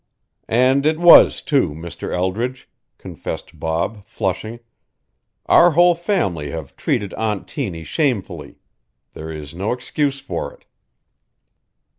[0.49, 2.11] "And it was, too, Mr.
[2.11, 2.67] Eldridge,"
[2.97, 4.59] confessed Bob, flushing.
[5.45, 8.57] "Our whole family have treated Aunt Tiny shamefully.
[9.13, 10.65] There is no excuse for it."